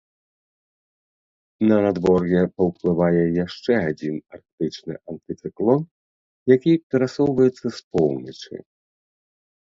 На 1.71 1.75
надвор'е 1.85 2.41
паўплывае 2.61 3.19
яшчэ 3.45 3.73
адзін 3.91 4.15
арктычны 4.37 4.95
антыцыклон, 5.13 5.79
які 6.55 6.71
перасоўваецца 6.91 7.67
з 7.69 7.77
поўначы. 7.91 8.55